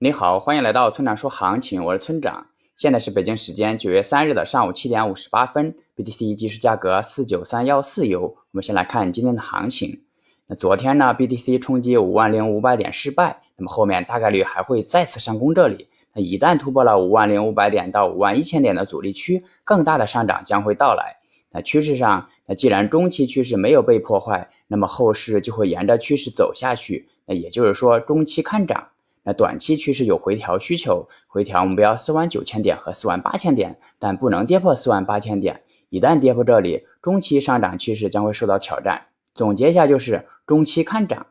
[0.00, 2.46] 你好，欢迎来到村长说行情，我是村长。
[2.76, 8.22] 现在是北京时间九月三日的上午七点五十八分，BTC 即时价格四九三幺四优。
[8.22, 10.04] 我们先来看今天的行情。
[10.46, 15.88] 那昨天呢，BTC 冲击五万零五百点失败，那么后面大概率还会再次上攻这里。
[16.14, 21.16] 那一旦突破了五万零五百点到五万一千点的阻力区，更大的上涨将会到来。
[21.50, 27.08] 那趋势上，那既然中期趋势没有被破坏，那么后市就会沿着趋势走下去。
[27.26, 28.90] 那也就是说，中期看涨。
[29.28, 35.60] 那短期趋势有回调需求，回调目标四万九千点和四万八千点，但不能跌破四万八千点。
[35.90, 39.08] 一旦跌破这里，中期上涨趋势将会受到挑战。
[39.34, 41.26] 总结一下就是中期看涨。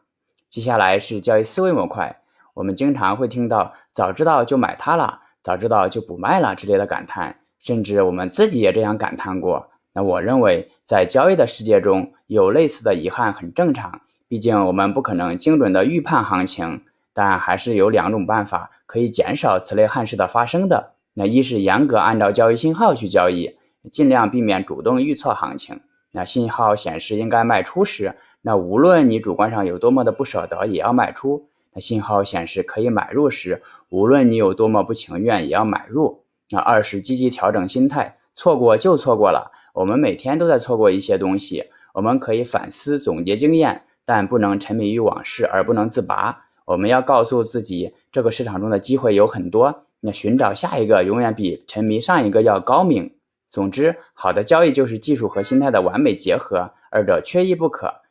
[0.48, 2.21] 接下来是交易思维模块，
[2.54, 9.71] 我们经常会听到“早知道就买它了”“早知道就不卖了”之类的感叹，甚至我们自己也这样感叹过。
[9.93, 16.84] 那我认为，在交易的世界中有类似的遗憾很正常，毕竟我们不可能精准的预判行情。
[17.17, 20.94] 但还是有两种办法可以减少此类憾事的发生的。
[21.16, 23.57] 那一是严格按照交易信号去交易，
[23.91, 25.79] 尽量避免主动预测行情。
[26.12, 31.49] 那信号显示应该卖出时，那无论你主观上有多么的不舍得，也要卖出。
[31.73, 36.23] 那信号显示可以买入时，无论你有多么不情愿，也要买入。
[36.51, 39.51] 那二是积极调整心态，错过就错过了。
[39.73, 41.63] 我们每天都在错过一些东西，
[41.95, 46.43] 我们可以反思总结经验，但不能沉迷于往事而不能自拔。
[46.68, 53.15] 我们要告诉自己，这个市场中的机会有很多，那寻找下一个永远比沉迷上一个要高明。
[53.49, 58.01] 总之，好的交易就是技术和心态的完美结合，二者缺一不可。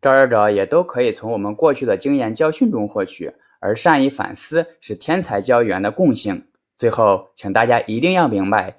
[0.00, 6.46] 这二者也都可以从我们过去的经验教训中获取，而善于反思是天才交易员的共性。
[6.74, 8.78] 最后，请大家一定要明白，